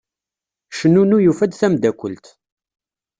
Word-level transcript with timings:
Cnunnu 0.77 1.17
yufa-d 1.21 1.53
tamdakelt. 1.59 2.25